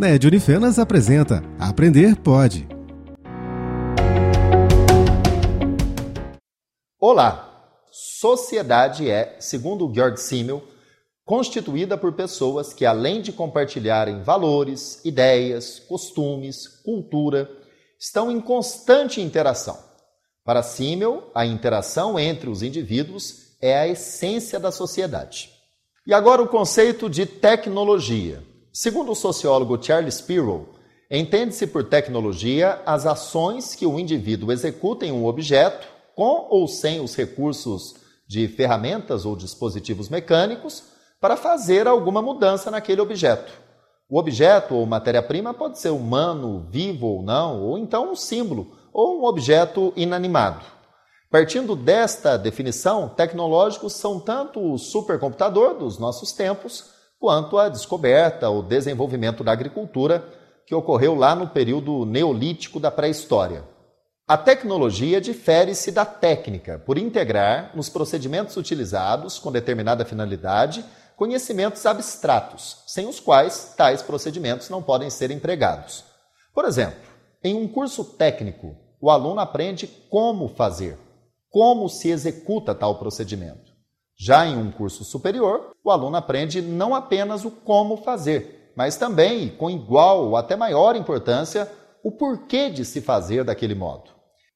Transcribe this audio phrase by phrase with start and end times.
[0.00, 2.66] Ned Unifenas apresenta Aprender Pode.
[6.98, 7.76] Olá!
[7.92, 10.64] Sociedade é, segundo Georg Simmel,
[11.22, 17.50] constituída por pessoas que, além de compartilharem valores, ideias, costumes, cultura,
[17.98, 19.78] estão em constante interação.
[20.42, 25.50] Para Simmel, a interação entre os indivíduos é a essência da sociedade.
[26.06, 28.48] E agora o conceito de tecnologia.
[28.72, 30.68] Segundo o sociólogo Charles Spiro,
[31.10, 37.00] entende-se por tecnologia as ações que o indivíduo executa em um objeto, com ou sem
[37.00, 37.96] os recursos
[38.28, 40.84] de ferramentas ou dispositivos mecânicos,
[41.20, 43.52] para fazer alguma mudança naquele objeto.
[44.08, 49.20] O objeto ou matéria-prima pode ser humano, vivo ou não, ou então um símbolo ou
[49.20, 50.64] um objeto inanimado.
[51.28, 58.62] Partindo desta definição, tecnológicos são tanto o supercomputador dos nossos tempos, quanto à descoberta ou
[58.62, 60.24] desenvolvimento da agricultura
[60.66, 63.62] que ocorreu lá no período neolítico da pré-história.
[64.26, 70.82] A tecnologia difere-se da técnica por integrar nos procedimentos utilizados com determinada finalidade
[71.14, 76.04] conhecimentos abstratos, sem os quais tais procedimentos não podem ser empregados.
[76.54, 77.00] Por exemplo,
[77.44, 80.98] em um curso técnico, o aluno aprende como fazer,
[81.50, 83.69] como se executa tal procedimento.
[84.22, 89.48] Já em um curso superior, o aluno aprende não apenas o como fazer, mas também,
[89.48, 91.72] com igual ou até maior importância,
[92.04, 94.10] o porquê de se fazer daquele modo.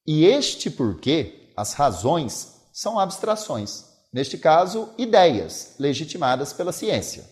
[0.07, 7.25] E este porquê, as razões, são abstrações, neste caso, ideias legitimadas pela ciência.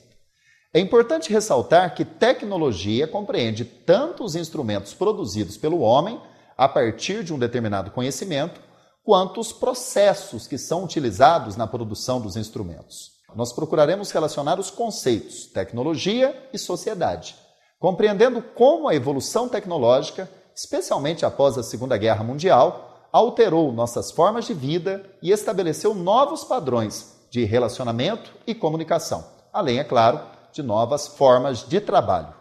[0.73, 6.19] É importante ressaltar que tecnologia compreende tanto os instrumentos produzidos pelo homem
[6.57, 8.59] a partir de um determinado conhecimento,
[9.05, 13.13] quanto os processos que são utilizados na produção dos instrumentos.
[13.35, 17.35] Nós procuraremos relacionar os conceitos tecnologia e sociedade,
[17.79, 24.55] compreendendo como a evolução tecnológica, especialmente após a Segunda Guerra Mundial, alterou nossas formas de
[24.55, 30.21] vida e estabeleceu novos padrões de relacionamento e comunicação, além, é claro,
[30.53, 32.35] de novas formas de trabalho.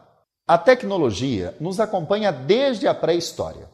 [0.45, 3.69] A tecnologia nos acompanha desde a pré-história.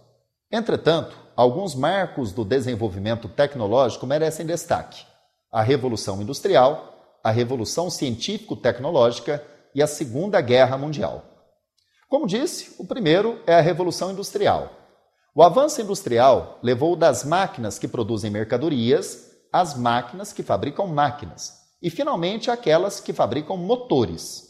[0.52, 5.06] Entretanto, alguns marcos do desenvolvimento tecnológico merecem destaque:
[5.52, 11.24] a Revolução Industrial, a Revolução Científico-Tecnológica e a Segunda Guerra Mundial.
[12.09, 14.72] Como disse, o primeiro é a Revolução Industrial.
[15.36, 21.92] O avanço industrial levou das máquinas que produzem mercadorias às máquinas que fabricam máquinas e,
[21.92, 24.48] finalmente, aquelas que fabricam motores.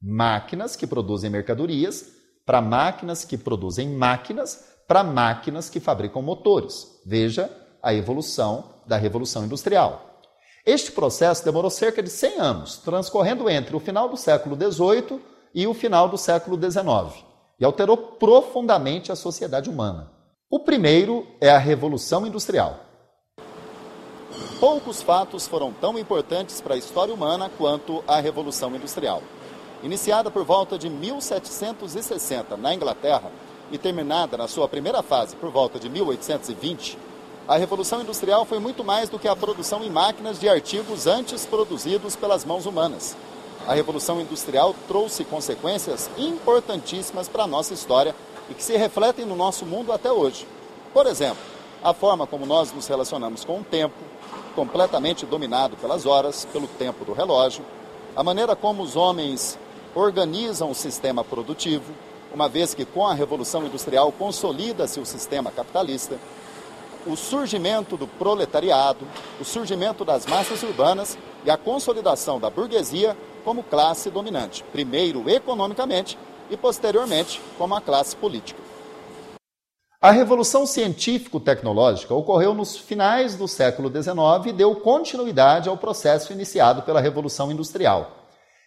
[0.00, 2.06] Máquinas que produzem mercadorias
[2.46, 7.00] para máquinas que produzem máquinas para máquinas que fabricam motores.
[7.06, 7.48] Veja
[7.80, 10.18] a evolução da Revolução Industrial.
[10.66, 15.20] Este processo demorou cerca de 100 anos, transcorrendo entre o final do século XVIII
[15.54, 17.24] e o final do século XIX,
[17.60, 20.10] e alterou profundamente a sociedade humana.
[20.50, 22.80] O primeiro é a Revolução Industrial.
[24.58, 29.22] Poucos fatos foram tão importantes para a história humana quanto a Revolução Industrial.
[29.84, 33.30] Iniciada por volta de 1760 na Inglaterra,
[33.70, 36.98] e terminada na sua primeira fase por volta de 1820,
[37.48, 41.44] a Revolução Industrial foi muito mais do que a produção em máquinas de artigos antes
[41.46, 43.16] produzidos pelas mãos humanas.
[43.66, 48.14] A Revolução Industrial trouxe consequências importantíssimas para a nossa história
[48.48, 50.46] e que se refletem no nosso mundo até hoje.
[50.92, 51.42] Por exemplo,
[51.82, 53.94] a forma como nós nos relacionamos com o tempo,
[54.54, 57.64] completamente dominado pelas horas, pelo tempo do relógio,
[58.14, 59.58] a maneira como os homens
[59.94, 61.92] organizam o sistema produtivo,
[62.34, 66.18] uma vez que com a Revolução Industrial consolida-se o sistema capitalista,
[67.06, 69.06] o surgimento do proletariado,
[69.40, 76.18] o surgimento das massas urbanas e a consolidação da burguesia como classe dominante, primeiro economicamente
[76.50, 78.60] e posteriormente como a classe política.
[80.02, 86.82] A revolução científico-tecnológica ocorreu nos finais do século XIX e deu continuidade ao processo iniciado
[86.82, 88.19] pela Revolução Industrial.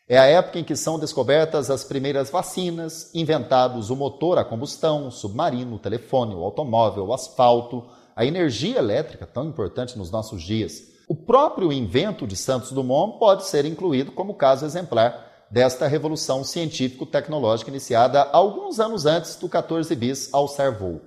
[0.07, 5.07] É a época em que são descobertas as primeiras vacinas, inventados o motor a combustão,
[5.07, 10.43] o submarino, o telefone, o automóvel, o asfalto, a energia elétrica, tão importante nos nossos
[10.43, 10.91] dias.
[11.07, 17.69] O próprio invento de Santos Dumont pode ser incluído como caso exemplar desta revolução científico-tecnológica
[17.69, 20.99] iniciada alguns anos antes do 14 bis ao Servou.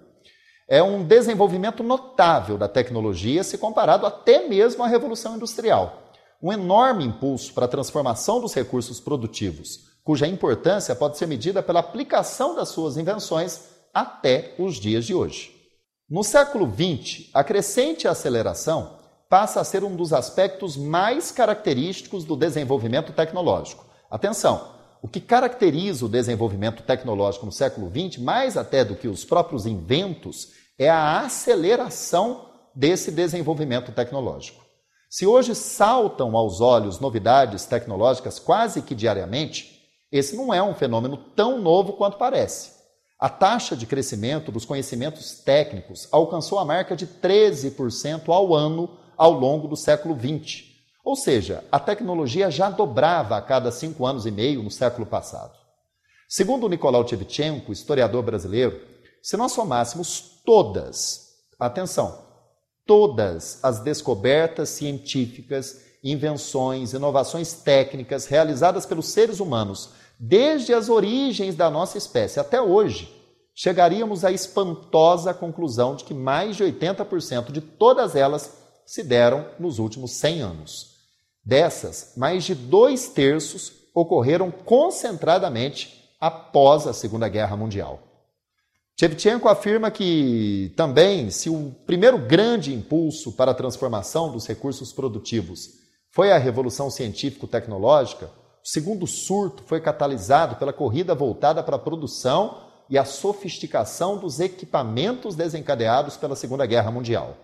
[0.67, 6.06] É um desenvolvimento notável da tecnologia se comparado até mesmo à revolução industrial
[6.47, 11.81] um enorme impulso para a transformação dos recursos produtivos, cuja importância pode ser medida pela
[11.81, 13.63] aplicação das suas invenções
[13.93, 15.53] até os dias de hoje.
[16.09, 18.97] No século XX, a crescente aceleração
[19.29, 23.85] passa a ser um dos aspectos mais característicos do desenvolvimento tecnológico.
[24.09, 24.69] Atenção,
[25.03, 29.67] o que caracteriza o desenvolvimento tecnológico no século XX, mais até do que os próprios
[29.67, 34.66] inventos, é a aceleração desse desenvolvimento tecnológico.
[35.17, 39.81] Se hoje saltam aos olhos novidades tecnológicas quase que diariamente,
[40.13, 42.73] esse não é um fenômeno tão novo quanto parece.
[43.19, 49.33] A taxa de crescimento dos conhecimentos técnicos alcançou a marca de 13% ao ano ao
[49.33, 50.65] longo do século XX.
[51.03, 55.57] Ou seja, a tecnologia já dobrava a cada cinco anos e meio no século passado.
[56.29, 58.79] Segundo Nicolau Tchevchenko, historiador brasileiro,
[59.23, 62.26] se nós somássemos todas, atenção,
[62.87, 71.71] todas as descobertas científicas, invenções, inovações técnicas realizadas pelos seres humanos desde as origens da
[71.71, 73.13] nossa espécie até hoje,
[73.55, 79.79] chegaríamos à espantosa conclusão de que mais de 80% de todas elas se deram nos
[79.79, 80.97] últimos 100 anos.
[81.45, 88.06] Dessas, mais de dois terços ocorreram concentradamente após a Segunda Guerra Mundial.
[88.99, 95.69] Shevchenko afirma que também, se o primeiro grande impulso para a transformação dos recursos produtivos
[96.11, 98.31] foi a revolução científico-tecnológica,
[98.65, 104.41] o segundo surto foi catalisado pela corrida voltada para a produção e a sofisticação dos
[104.41, 107.37] equipamentos desencadeados pela Segunda Guerra Mundial.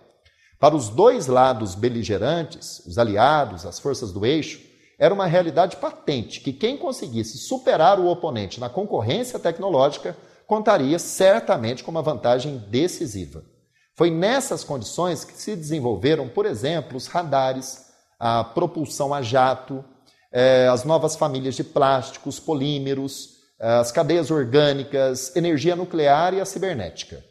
[0.59, 4.59] Para os dois lados beligerantes, os aliados, as forças do eixo,
[4.97, 10.17] era uma realidade patente que quem conseguisse superar o oponente na concorrência tecnológica
[10.47, 13.43] contaria certamente com uma vantagem decisiva.
[13.95, 17.85] Foi nessas condições que se desenvolveram, por exemplo, os radares,
[18.19, 19.83] a propulsão a jato,
[20.31, 26.45] eh, as novas famílias de plásticos, polímeros, eh, as cadeias orgânicas, energia nuclear e a
[26.45, 27.23] cibernética.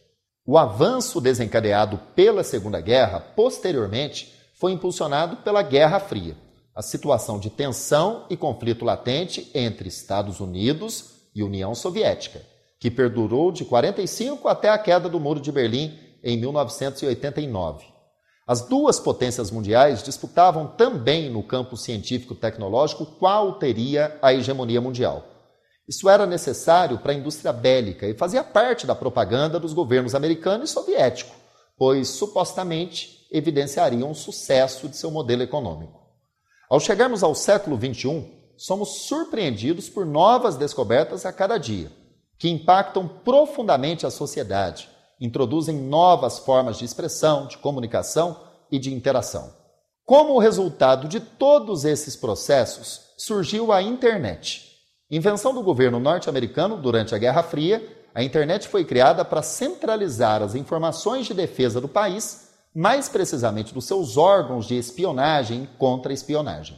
[0.46, 6.36] O avanço desencadeado pela Segunda Guerra, posteriormente, foi impulsionado pela Guerra Fria,
[6.74, 12.51] a situação de tensão e conflito latente entre Estados Unidos e União Soviética
[12.82, 17.84] que perdurou de 45 até a queda do Muro de Berlim em 1989.
[18.44, 25.24] As duas potências mundiais disputavam também no campo científico-tecnológico qual teria a hegemonia mundial.
[25.86, 30.64] Isso era necessário para a indústria bélica e fazia parte da propaganda dos governos americano
[30.64, 31.36] e soviético,
[31.78, 36.00] pois supostamente evidenciariam o sucesso de seu modelo econômico.
[36.68, 42.01] Ao chegarmos ao século XXI, somos surpreendidos por novas descobertas a cada dia
[42.42, 44.88] que impactam profundamente a sociedade,
[45.20, 48.36] introduzem novas formas de expressão, de comunicação
[48.68, 49.54] e de interação.
[50.04, 54.76] Como resultado de todos esses processos, surgiu a internet.
[55.08, 57.80] Invenção do governo norte-americano durante a Guerra Fria,
[58.12, 63.84] a internet foi criada para centralizar as informações de defesa do país, mais precisamente dos
[63.84, 66.76] seus órgãos de espionagem e contra-espionagem.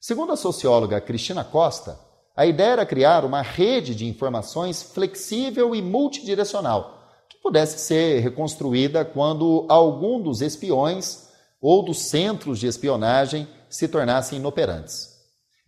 [0.00, 5.82] Segundo a socióloga Cristina Costa, a ideia era criar uma rede de informações flexível e
[5.82, 11.28] multidirecional, que pudesse ser reconstruída quando algum dos espiões
[11.60, 15.12] ou dos centros de espionagem se tornassem inoperantes.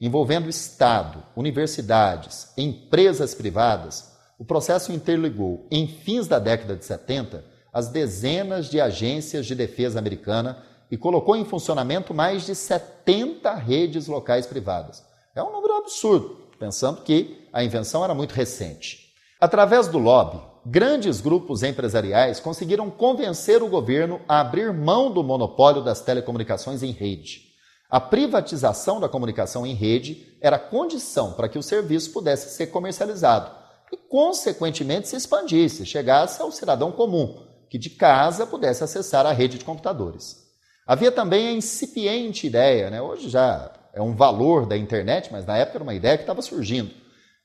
[0.00, 7.88] Envolvendo Estado, universidades, empresas privadas, o processo interligou, em fins da década de 70, as
[7.88, 14.46] dezenas de agências de defesa americana e colocou em funcionamento mais de 70 redes locais
[14.46, 15.04] privadas.
[15.34, 19.12] É um número absurdo, pensando que a invenção era muito recente.
[19.38, 25.84] Através do lobby, grandes grupos empresariais conseguiram convencer o governo a abrir mão do monopólio
[25.84, 27.42] das telecomunicações em rede.
[27.90, 33.50] A privatização da comunicação em rede era condição para que o serviço pudesse ser comercializado
[33.92, 39.58] e, consequentemente, se expandisse, chegasse ao cidadão comum, que de casa pudesse acessar a rede
[39.58, 40.42] de computadores.
[40.86, 43.02] Havia também a incipiente ideia, né?
[43.02, 46.42] hoje já é um valor da internet, mas na época era uma ideia que estava
[46.42, 46.90] surgindo,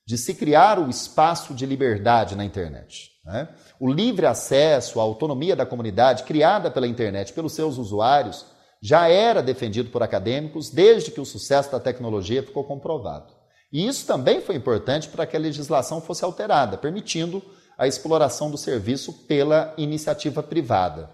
[0.06, 3.12] de se criar o espaço de liberdade na internet.
[3.24, 3.48] Né?
[3.80, 8.46] O livre acesso, a autonomia da comunidade criada pela internet pelos seus usuários
[8.82, 13.34] já era defendido por acadêmicos desde que o sucesso da tecnologia ficou comprovado.
[13.72, 17.44] E isso também foi importante para que a legislação fosse alterada, permitindo
[17.78, 21.10] a exploração do serviço pela iniciativa privada.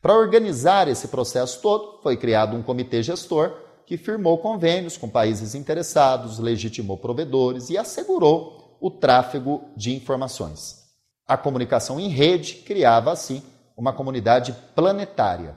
[0.00, 5.54] Para organizar esse processo todo, foi criado um comitê gestor que firmou convênios com países
[5.54, 10.84] interessados, legitimou provedores e assegurou o tráfego de informações.
[11.26, 13.42] A comunicação em rede criava, assim,
[13.74, 15.56] uma comunidade planetária.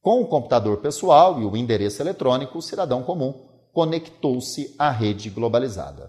[0.00, 6.08] Com o computador pessoal e o endereço eletrônico, o cidadão comum conectou-se à rede globalizada.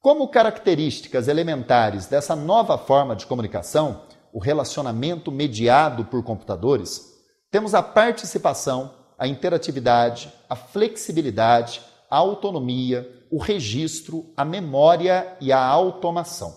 [0.00, 4.02] Como características elementares dessa nova forma de comunicação,
[4.34, 7.06] o relacionamento mediado por computadores,
[7.50, 15.62] temos a participação a interatividade, a flexibilidade, a autonomia, o registro, a memória e a
[15.62, 16.56] automação.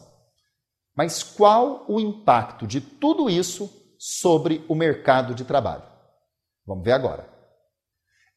[0.95, 5.83] Mas qual o impacto de tudo isso sobre o mercado de trabalho?
[6.65, 7.29] Vamos ver agora.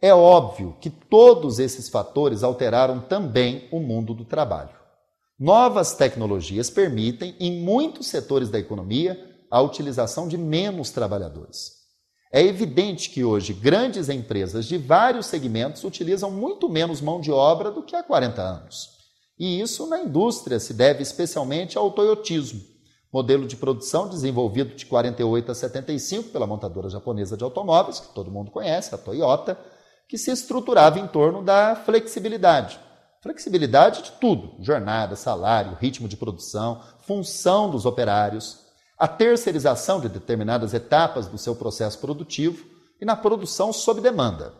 [0.03, 4.75] É óbvio que todos esses fatores alteraram também o mundo do trabalho.
[5.39, 9.17] Novas tecnologias permitem, em muitos setores da economia,
[9.49, 11.76] a utilização de menos trabalhadores.
[12.37, 17.71] É evidente que hoje grandes empresas de vários segmentos utilizam muito menos mão de obra
[17.71, 18.91] do que há 40 anos.
[19.39, 22.61] E isso na indústria se deve especialmente ao toyotismo,
[23.11, 28.31] modelo de produção desenvolvido de 48 a 75 pela montadora japonesa de automóveis, que todo
[28.31, 29.59] mundo conhece, a Toyota,
[30.07, 32.79] que se estruturava em torno da flexibilidade.
[33.23, 38.66] Flexibilidade de tudo: jornada, salário, ritmo de produção, função dos operários,
[38.99, 42.67] a terceirização de determinadas etapas do seu processo produtivo
[43.01, 44.55] e na produção sob demanda.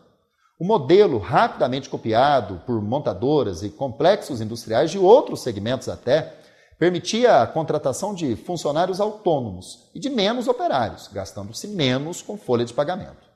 [0.59, 6.35] O modelo, rapidamente copiado por montadoras e complexos industriais de outros segmentos até,
[6.79, 12.73] permitia a contratação de funcionários autônomos e de menos operários, gastando-se menos com folha de
[12.73, 13.27] pagamento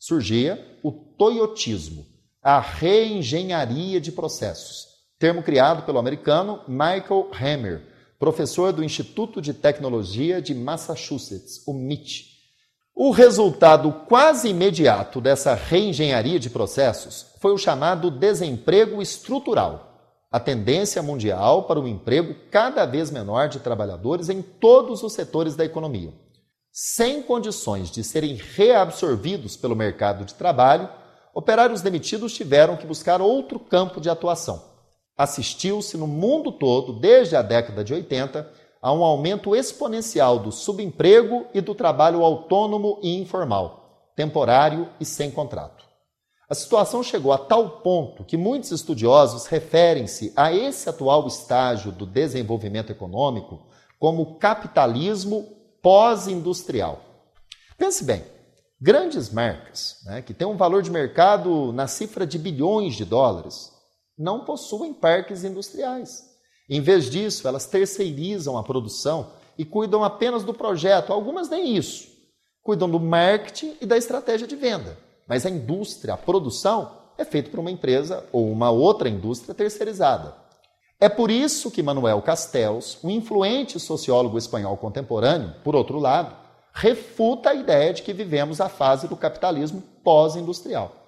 [0.00, 2.06] surgia o toyotismo,
[2.42, 4.86] a reengenharia de processos,
[5.18, 7.82] termo criado pelo americano Michael Hammer,
[8.20, 12.26] professor do Instituto de Tecnologia de Massachusetts, o MIT.
[12.94, 21.02] O resultado quase imediato dessa reengenharia de processos foi o chamado desemprego estrutural, a tendência
[21.02, 26.12] mundial para o emprego cada vez menor de trabalhadores em todos os setores da economia
[26.72, 30.88] sem condições de serem reabsorvidos pelo mercado de trabalho,
[31.34, 34.69] operários demitidos tiveram que buscar outro campo de atuação.
[35.20, 38.50] Assistiu-se no mundo todo, desde a década de 80,
[38.80, 45.30] a um aumento exponencial do subemprego e do trabalho autônomo e informal, temporário e sem
[45.30, 45.84] contrato.
[46.48, 52.06] A situação chegou a tal ponto que muitos estudiosos referem-se a esse atual estágio do
[52.06, 53.60] desenvolvimento econômico
[53.98, 55.46] como capitalismo
[55.82, 56.98] pós-industrial.
[57.76, 58.24] Pense bem,
[58.80, 63.78] grandes marcas, né, que têm um valor de mercado na cifra de bilhões de dólares,
[64.20, 66.28] não possuem parques industriais.
[66.68, 72.08] Em vez disso, elas terceirizam a produção e cuidam apenas do projeto, algumas nem isso.
[72.62, 74.96] Cuidam do marketing e da estratégia de venda.
[75.26, 80.34] Mas a indústria, a produção, é feita por uma empresa ou uma outra indústria terceirizada.
[81.00, 86.36] É por isso que Manuel Castells, um influente sociólogo espanhol contemporâneo, por outro lado,
[86.74, 90.99] refuta a ideia de que vivemos a fase do capitalismo pós-industrial.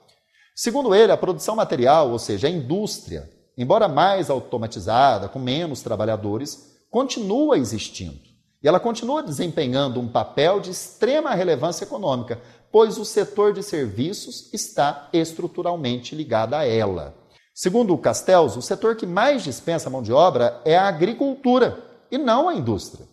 [0.55, 6.73] Segundo ele, a produção material, ou seja, a indústria, embora mais automatizada, com menos trabalhadores,
[6.91, 8.21] continua existindo.
[8.63, 12.41] E ela continua desempenhando um papel de extrema relevância econômica,
[12.71, 17.15] pois o setor de serviços está estruturalmente ligado a ela.
[17.55, 22.17] Segundo o Castells, o setor que mais dispensa mão de obra é a agricultura e
[22.17, 23.07] não a indústria.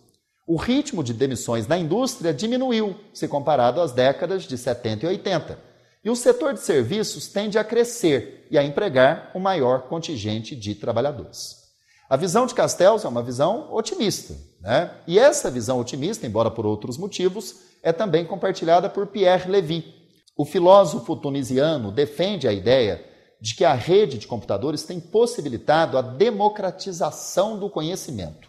[0.46, 5.69] O ritmo de demissões na indústria diminuiu se comparado às décadas de 70 e 80.
[6.02, 10.74] E o setor de serviços tende a crescer e a empregar um maior contingente de
[10.74, 11.60] trabalhadores.
[12.08, 14.34] A visão de Castells é uma visão otimista.
[14.60, 14.90] Né?
[15.06, 19.94] E essa visão otimista, embora por outros motivos, é também compartilhada por Pierre Levy.
[20.36, 23.04] O filósofo tunisiano defende a ideia
[23.40, 28.48] de que a rede de computadores tem possibilitado a democratização do conhecimento.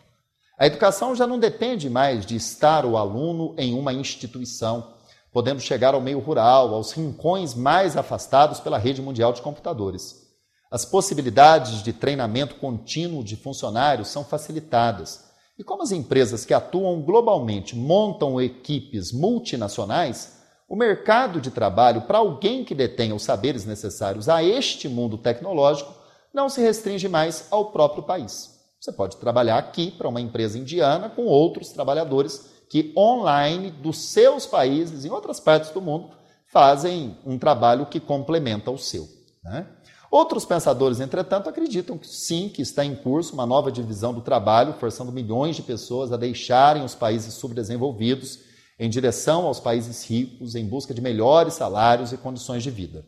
[0.57, 4.93] A educação já não depende mais de estar o aluno em uma instituição,
[5.31, 10.21] podendo chegar ao meio rural, aos rincões mais afastados pela rede mundial de computadores.
[10.69, 15.31] As possibilidades de treinamento contínuo de funcionários são facilitadas.
[15.57, 22.19] E como as empresas que atuam globalmente montam equipes multinacionais, o mercado de trabalho para
[22.19, 25.93] alguém que detenha os saberes necessários a este mundo tecnológico
[26.33, 28.57] não se restringe mais ao próprio país.
[28.79, 34.45] Você pode trabalhar aqui para uma empresa indiana com outros trabalhadores que online dos seus
[34.45, 36.11] países, em outras partes do mundo,
[36.47, 39.09] fazem um trabalho que complementa o seu.
[39.43, 39.67] Né?
[40.09, 44.75] Outros pensadores, entretanto, acreditam que sim, que está em curso uma nova divisão do trabalho,
[44.79, 48.39] forçando milhões de pessoas a deixarem os países subdesenvolvidos
[48.79, 53.05] em direção aos países ricos em busca de melhores salários e condições de vida.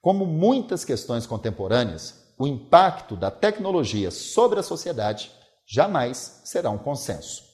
[0.00, 5.30] Como muitas questões contemporâneas, o impacto da tecnologia sobre a sociedade
[5.66, 7.45] jamais será um consenso.